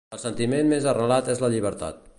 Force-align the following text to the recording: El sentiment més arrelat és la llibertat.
El 0.15 0.19
sentiment 0.21 0.71
més 0.71 0.89
arrelat 0.95 1.31
és 1.35 1.45
la 1.45 1.53
llibertat. 1.57 2.05